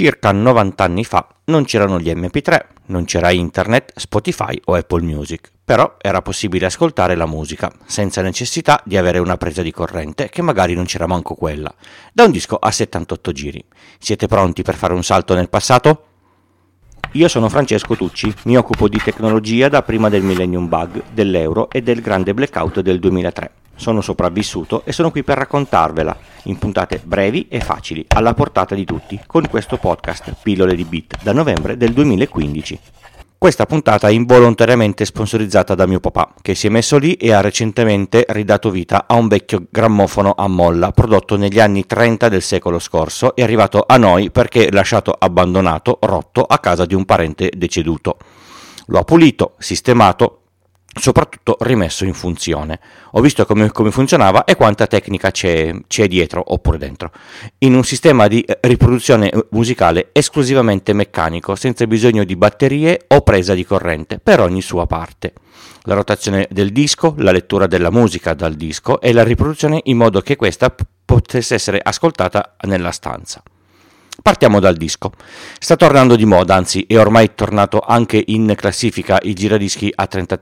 [0.00, 5.50] Circa 90 anni fa non c'erano gli MP3, non c'era internet, Spotify o Apple Music,
[5.64, 10.40] però era possibile ascoltare la musica senza necessità di avere una presa di corrente, che
[10.40, 11.74] magari non c'era manco quella,
[12.12, 13.64] da un disco a 78 giri.
[13.98, 16.04] Siete pronti per fare un salto nel passato?
[17.14, 21.82] Io sono Francesco Tucci, mi occupo di tecnologia da prima del Millennium Bug, dell'euro e
[21.82, 27.46] del grande blackout del 2003 sono sopravvissuto e sono qui per raccontarvela in puntate brevi
[27.48, 31.92] e facili, alla portata di tutti, con questo podcast Pillole di Bit da novembre del
[31.92, 32.80] 2015.
[33.38, 37.40] Questa puntata è involontariamente sponsorizzata da mio papà, che si è messo lì e ha
[37.40, 42.80] recentemente ridato vita a un vecchio grammofono a molla prodotto negli anni 30 del secolo
[42.80, 48.16] scorso e arrivato a noi perché lasciato abbandonato, rotto, a casa di un parente deceduto.
[48.86, 50.40] Lo ha pulito, sistemato,
[50.98, 52.80] soprattutto rimesso in funzione.
[53.12, 57.10] Ho visto come, come funzionava e quanta tecnica c'è, c'è, dietro oppure dentro.
[57.58, 63.20] In un sistema di eh, riproduzione eh, musicale esclusivamente meccanico, senza bisogno di batterie o
[63.20, 65.32] presa di corrente per ogni sua parte.
[65.82, 70.20] La rotazione del disco, la lettura della musica dal disco e la riproduzione in modo
[70.20, 73.42] che questa potesse essere ascoltata nella stanza.
[74.20, 75.12] Partiamo dal disco.
[75.58, 80.40] Sta tornando di moda, anzi è ormai tornato anche in classifica il giradischi a 33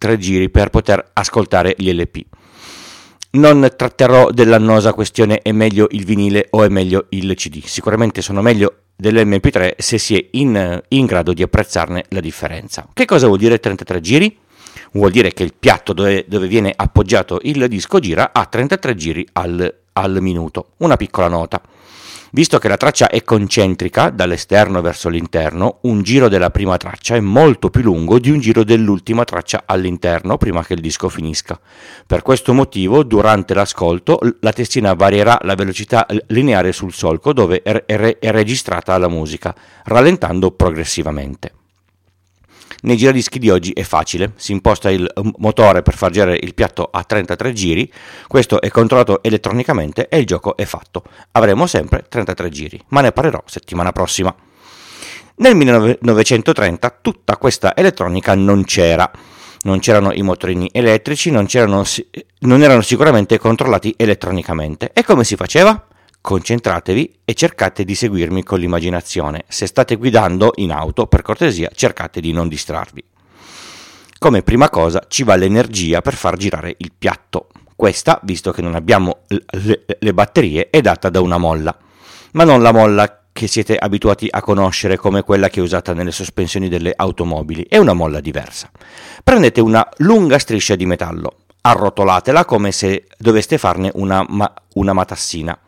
[0.00, 2.24] tre giri per poter ascoltare gli LP.
[3.32, 7.62] Non tratterò dell'annosa questione è meglio il vinile o è meglio il CD.
[7.62, 12.88] Sicuramente sono meglio dell'MP3 se si è in, in grado di apprezzarne la differenza.
[12.92, 14.38] Che cosa vuol dire 33 giri?
[14.92, 19.28] Vuol dire che il piatto dove, dove viene appoggiato il disco gira a 33 giri
[19.34, 20.70] al, al minuto.
[20.78, 21.60] Una piccola nota.
[22.32, 27.20] Visto che la traccia è concentrica dall'esterno verso l'interno, un giro della prima traccia è
[27.20, 31.58] molto più lungo di un giro dell'ultima traccia all'interno prima che il disco finisca.
[32.06, 37.84] Per questo motivo, durante l'ascolto, la testina varierà la velocità lineare sul solco dove è,
[38.30, 41.59] registrata la musica, rallentando progressivamente.
[42.82, 46.88] Nei giradischi di oggi è facile, si imposta il motore per far girare il piatto
[46.90, 47.92] a 33 giri,
[48.26, 51.02] questo è controllato elettronicamente e il gioco è fatto.
[51.32, 54.34] Avremo sempre 33 giri, ma ne parlerò settimana prossima.
[55.36, 59.10] Nel 1930 tutta questa elettronica non c'era.
[59.62, 64.90] Non c'erano i motorini elettrici, non, non erano sicuramente controllati elettronicamente.
[64.94, 65.86] E come si faceva?
[66.22, 69.44] Concentratevi e cercate di seguirmi con l'immaginazione.
[69.48, 73.02] Se state guidando in auto, per cortesia, cercate di non distrarvi.
[74.18, 77.48] Come prima cosa ci va l'energia per far girare il piatto.
[77.74, 81.74] Questa, visto che non abbiamo le, le batterie, è data da una molla.
[82.32, 86.12] Ma non la molla che siete abituati a conoscere come quella che è usata nelle
[86.12, 88.70] sospensioni delle automobili, è una molla diversa.
[89.24, 95.58] Prendete una lunga striscia di metallo, arrotolatela come se doveste farne una, ma- una matassina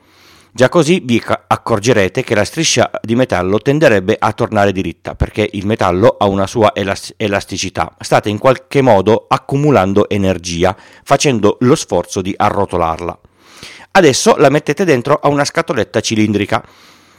[0.55, 5.65] Già così vi accorgerete che la striscia di metallo tenderebbe a tornare diritta perché il
[5.65, 7.97] metallo ha una sua elasticità.
[7.99, 13.19] State in qualche modo accumulando energia facendo lo sforzo di arrotolarla.
[13.93, 16.62] Adesso la mettete dentro a una scatoletta cilindrica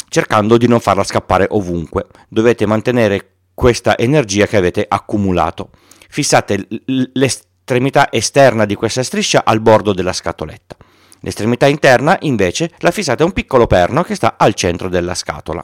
[0.10, 2.06] cercando di non farla scappare ovunque.
[2.30, 5.72] Dovete mantenere questa energia che avete accumulato.
[6.08, 6.68] Fissate
[7.14, 10.78] l'estremità esterna di questa striscia al bordo della scatoletta.
[11.26, 15.64] L'estremità interna, invece, la fissate a un piccolo perno che sta al centro della scatola.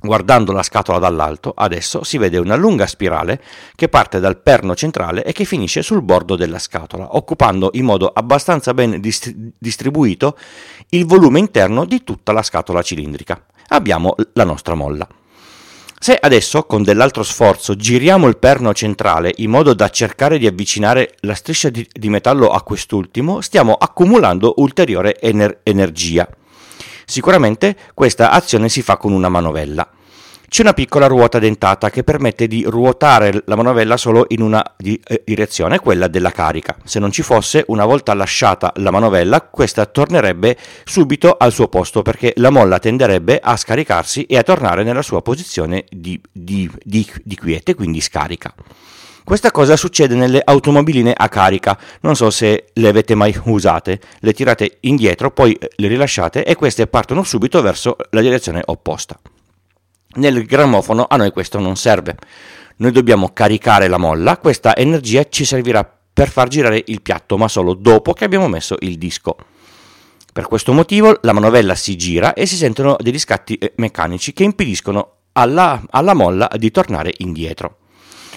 [0.00, 3.42] Guardando la scatola dall'alto, adesso si vede una lunga spirale
[3.74, 8.06] che parte dal perno centrale e che finisce sul bordo della scatola, occupando in modo
[8.06, 10.38] abbastanza ben dist- distribuito
[10.90, 13.44] il volume interno di tutta la scatola cilindrica.
[13.70, 15.08] Abbiamo la nostra molla.
[16.00, 21.16] Se adesso con dell'altro sforzo giriamo il perno centrale in modo da cercare di avvicinare
[21.20, 26.28] la striscia di, di metallo a quest'ultimo, stiamo accumulando ulteriore ener- energia.
[27.04, 29.90] Sicuramente questa azione si fa con una manovella.
[30.50, 34.98] C'è una piccola ruota dentata che permette di ruotare la manovella solo in una di-
[35.06, 36.74] eh, direzione, quella della carica.
[36.84, 42.00] Se non ci fosse, una volta lasciata la manovella, questa tornerebbe subito al suo posto
[42.00, 47.06] perché la molla tenderebbe a scaricarsi e a tornare nella sua posizione di, di, di,
[47.22, 48.52] di quiete, quindi scarica.
[49.22, 54.32] Questa cosa succede nelle automobiline a carica, non so se le avete mai usate, le
[54.32, 59.20] tirate indietro, poi le rilasciate e queste partono subito verso la direzione opposta.
[60.18, 62.16] Nel grammofono a noi questo non serve.
[62.78, 67.46] Noi dobbiamo caricare la molla, questa energia ci servirà per far girare il piatto, ma
[67.46, 69.36] solo dopo che abbiamo messo il disco.
[70.32, 74.42] Per questo motivo la manovella si gira e si sentono degli scatti eh, meccanici che
[74.42, 77.78] impediscono alla, alla molla di tornare indietro.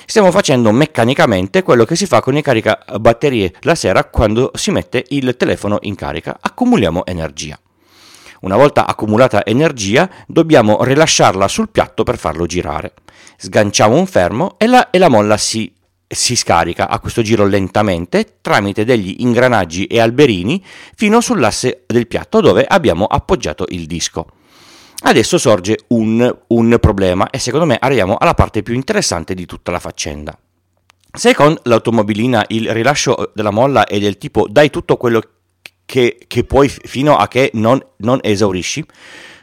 [0.05, 5.05] Stiamo facendo meccanicamente quello che si fa con i caricabatterie la sera quando si mette
[5.09, 7.59] il telefono in carica, accumuliamo energia.
[8.41, 12.93] Una volta accumulata energia, dobbiamo rilasciarla sul piatto per farlo girare.
[13.37, 15.71] Sganciamo un fermo e la, e la molla si,
[16.07, 20.63] si scarica a questo giro lentamente tramite degli ingranaggi e alberini
[20.95, 24.25] fino sull'asse del piatto dove abbiamo appoggiato il disco.
[25.03, 29.71] Adesso sorge un, un problema e secondo me arriviamo alla parte più interessante di tutta
[29.71, 30.35] la faccenda.
[31.13, 35.21] Se con l'automobilina il rilascio della molla è del tipo dai tutto quello
[35.91, 38.81] che, che puoi fino a che non, non, esaurisci,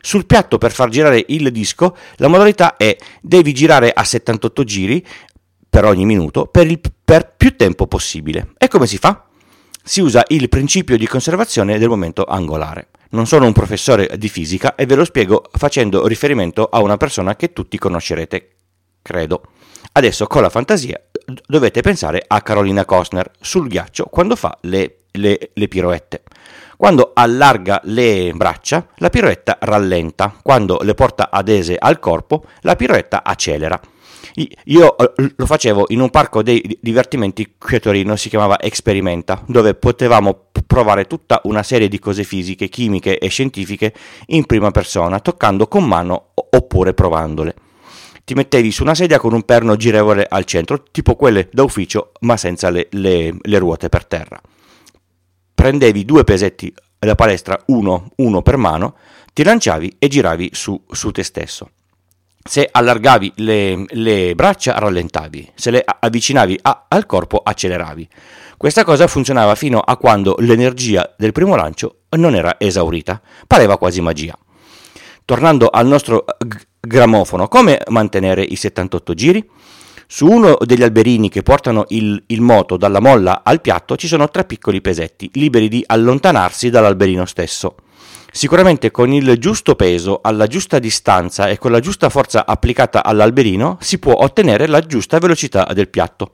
[0.01, 5.07] sul piatto per far girare il disco la modalità è devi girare a 78 giri
[5.69, 8.55] per ogni minuto per, il, per più tempo possibile.
[8.57, 9.27] E come si fa?
[9.83, 12.89] Si usa il principio di conservazione del momento angolare.
[13.11, 17.37] Non sono un professore di fisica e ve lo spiego facendo riferimento a una persona
[17.37, 18.55] che tutti conoscerete,
[19.03, 19.43] credo.
[19.93, 20.99] Adesso con la fantasia
[21.47, 26.23] dovete pensare a Carolina Costner sul ghiaccio quando fa le, le, le piroette.
[26.77, 30.33] Quando allarga le braccia, la piroetta rallenta.
[30.43, 33.81] Quando le porta adese al corpo, la piroetta accelera.
[34.65, 39.43] Io eh, lo facevo in un parco dei divertimenti qui a Torino, si chiamava Experimenta,
[39.47, 43.93] dove potevamo provare tutta una serie di cose fisiche, chimiche e scientifiche
[44.27, 47.55] in prima persona, toccando con mano oppure provandole
[48.29, 52.13] ti mettevi su una sedia con un perno girevole al centro, tipo quelle da ufficio,
[52.21, 54.39] ma senza le, le, le ruote per terra.
[55.59, 58.95] Prendevi due pesetti da palestra, uno, uno per mano,
[59.33, 61.71] ti lanciavi e giravi su, su te stesso.
[62.41, 68.09] Se allargavi le, le, braccia rallentavi, se le avvicinavi a, al corpo acceleravi.
[68.57, 74.01] Questa cosa funzionava fino a quando l'energia del primo lancio non era esaurita, pareva quasi
[74.01, 74.39] magia.
[75.25, 76.25] Tornando al nostro
[76.79, 79.51] grammofono, come mantenere i 78 giri?
[80.11, 84.31] Su uno degli alberini che portano il, il, moto dalla molla al piatto ci sono
[84.31, 87.75] tre piccoli pesetti, liberi di allontanarsi dall'alberino stesso.
[88.33, 93.77] Sicuramente con il giusto peso, alla giusta distanza e con la giusta forza applicata all'alberino
[93.83, 96.31] si può ottenere la giusta velocità del piatto.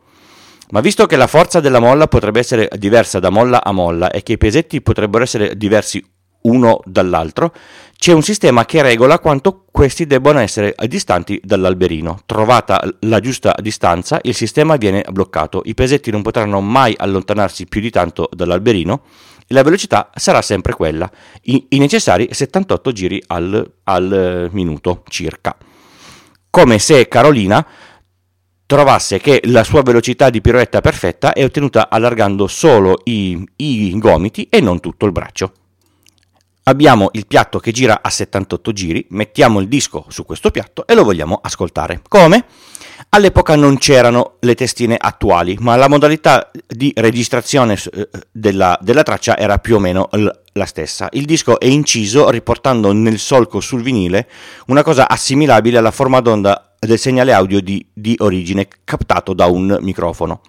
[0.71, 4.23] Ma visto che la forza della molla potrebbe essere diversa da molla a molla e
[4.23, 6.01] che i pesetti potrebbero essere diversi
[6.45, 7.53] uno dall'altro,
[7.97, 12.21] c'è un sistema che regola quanto questi debbano essere distanti dall'alberino.
[12.27, 15.63] Trovata la giusta distanza, il sistema viene bloccato.
[15.65, 19.03] I pesetti non potranno mai allontanarsi più di tanto dall'alberino
[19.47, 21.11] e la velocità sarà sempre quella,
[21.43, 25.57] i, i necessari 78 giri al, al minuto circa.
[26.51, 27.67] Come se Carolina
[28.67, 34.47] trovasse che la sua velocità di piroetta perfetta è ottenuta allargando solo i, i gomiti
[34.51, 35.53] e non tutto il braccio.
[36.67, 40.95] Abbiamo il piatto che gira a 78 giri, mettiamo il disco su questo piatto e
[40.95, 42.01] lo vogliamo ascoltare.
[42.09, 42.47] Come?
[43.11, 49.37] All'epoca non c'erano le testine attuali, ma la modalità di registrazione eh, della, della traccia
[49.37, 51.09] era più o meno la stessa.
[51.13, 54.27] Il disco è inciso riportando nel solco sul vinile
[54.69, 59.77] una cosa assimilabile alla forma d'onda del segnale audio di, di origine captato da un
[59.83, 60.41] microfono.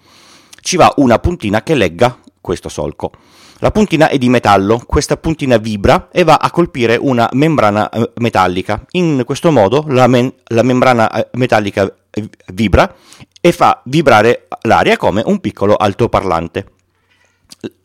[0.62, 3.12] Ci va una puntina che legga questo solco.
[3.60, 8.10] La puntina è di metallo, questa puntina vibra e va a colpire una membrana eh,
[8.16, 8.84] metallica.
[8.90, 12.94] In questo modo la, men- la membrana eh, metallica eh, vibra
[13.40, 16.66] e fa vibrare l'aria come un piccolo altoparlante.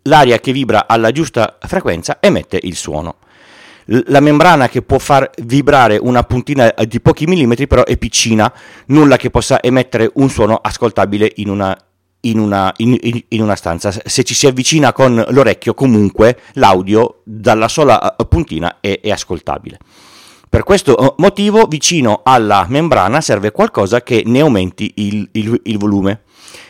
[0.04, 3.16] L'aria che vibra alla giusta frequenza emette il suono.
[3.86, 8.52] La membrana che può far vibrare una puntina di pochi millimetri però è piccina,
[8.88, 11.78] nulla che possa emettere un suono ascoltabile in una
[12.22, 12.98] in una, in,
[13.30, 13.92] in una, stanza.
[13.92, 19.80] Se ci si avvicina con l'orecchio, comunque l'audio dalla sola eh, puntina è, è ascoltabile.
[20.50, 25.78] Per questo eh, motivo, vicino alla membrana serve qualcosa che ne aumenti il, il, il
[25.78, 26.24] volume.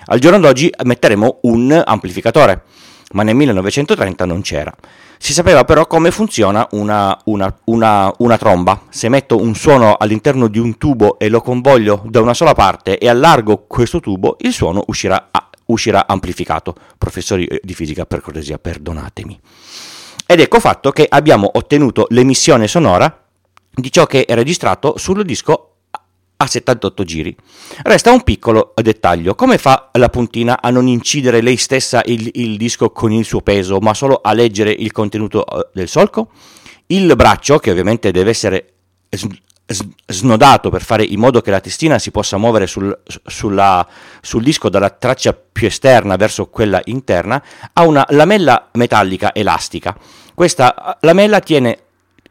[0.06, 2.64] Al giorno d'oggi metteremo un amplificatore,
[3.12, 4.74] ma nel 1930 non c'era.
[5.18, 8.84] Si sapeva però come funziona una, una, una, una, tromba.
[8.90, 12.98] Se metto un suono all'interno di un tubo e lo convoglio da una sola parte
[12.98, 15.30] e allargo questo tubo, il suono uscirà,
[15.66, 16.76] uscirà amplificato.
[16.98, 19.40] Professori eh, di fisica, per cortesia, perdonatemi.
[20.26, 23.22] Ed ecco fatto che abbiamo ottenuto l'emissione sonora
[23.74, 25.71] di ciò che è registrato sul disco
[26.42, 27.36] a 78 giri.
[27.84, 32.58] Resta un piccolo dettaglio, come fa la puntina a non incidere lei stessa il, il
[32.58, 36.30] disco con il suo peso, ma solo a leggere il contenuto eh, del solco?
[36.88, 38.74] Il braccio, che ovviamente deve essere
[40.08, 43.88] snodato per fare in modo che la testina si possa muovere sul, sulla,
[44.20, 49.96] sul, disco dalla traccia più esterna verso quella interna, ha una lamella metallica elastica.
[50.34, 51.78] Questa lamella tiene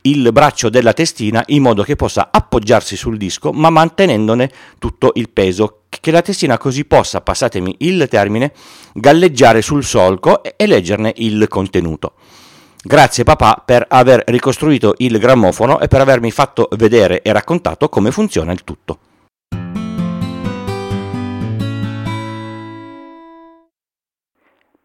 [0.02, 5.28] il braccio della testina in modo che possa appoggiarsi sul disco ma mantenendone tutto il
[5.30, 8.52] peso che la testina così possa, passatemi il termine,
[8.94, 12.14] galleggiare sul solco e leggerne il contenuto.
[12.82, 18.10] Grazie papà per aver ricostruito il grammofono e per avermi fatto vedere e raccontato come
[18.10, 18.98] funziona il tutto.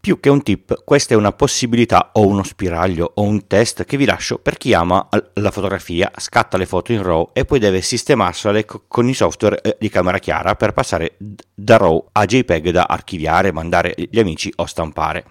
[0.00, 3.98] Più che un tip, questa è una possibilità o uno spiraglio o un test che
[3.98, 7.82] vi lascio per chi ama la fotografia, scatta le foto in RAW e poi deve
[7.82, 12.84] sistemarsele con i software eh, di camera chiara per passare da RAW a JPEG da
[12.84, 15.24] archiviare, mandare agli amici o stampare.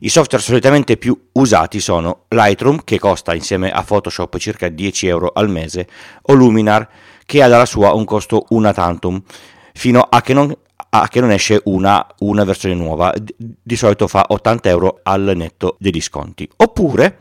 [0.00, 5.30] I software solitamente più usati sono Lightroom, che costa insieme a Photoshop circa 10 euro
[5.34, 5.86] al mese,
[6.22, 6.88] o Luminar,
[7.26, 9.22] che ha dalla sua un costo una tantum,
[9.74, 10.56] fino a che non
[10.90, 15.76] a che non esce una, una versione nuova, di solito fa 80 euro al netto
[15.78, 16.48] degli sconti.
[16.56, 17.18] Oppure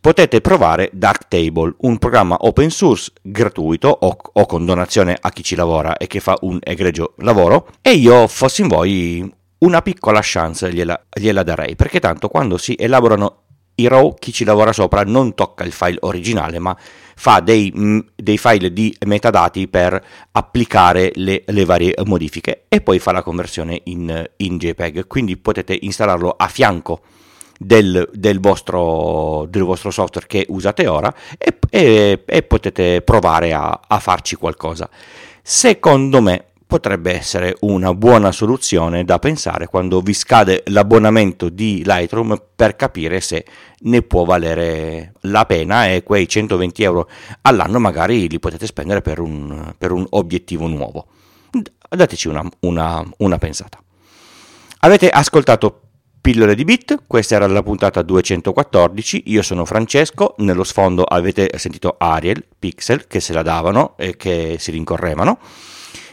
[0.00, 5.54] potete provare Darktable, un programma open source gratuito o, o, con donazione a chi ci
[5.54, 7.68] lavora e che fa un egregio lavoro.
[7.82, 12.74] E io, fossi in voi, una piccola chance gliela, gliela darei, perché tanto quando si
[12.78, 13.42] elaborano
[13.74, 16.76] i RAW, chi ci lavora sopra non tocca il file originale, ma
[17.20, 22.98] fa dei, mm, dei file di metadati per applicare le, le, varie modifiche e poi
[22.98, 25.06] fa la conversione in, in JPEG.
[25.06, 27.02] Quindi potete installarlo a fianco
[27.58, 33.80] del, del, vostro, del, vostro, software che usate ora e, e, e potete provare a,
[33.86, 34.88] a farci qualcosa.
[35.42, 42.40] Secondo me potrebbe essere una buona soluzione da pensare quando vi scade l'abbonamento di Lightroom
[42.54, 43.44] per capire se
[43.80, 47.10] ne può valere la pena e quei 120 euro
[47.42, 51.06] all'anno magari li potete spendere per un, per un obiettivo nuovo.
[51.88, 53.82] Dateci una, una, una pensata.
[54.78, 55.80] Avete ascoltato
[56.20, 61.96] Pillole di Bit, questa era la puntata 214, io sono Francesco, nello sfondo avete sentito
[61.98, 65.38] Ariel, Pixel che se la davano e che si rincorrevano.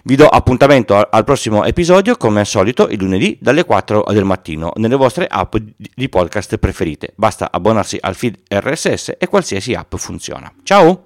[0.08, 4.72] Vi do appuntamento al prossimo episodio, come al solito, il lunedì dalle 4 del mattino,
[4.78, 7.12] nelle vostre app di podcast preferite.
[7.18, 10.50] Basta abbonarsi al feed RSS e qualsiasi app funziona.
[10.64, 11.04] Ciao!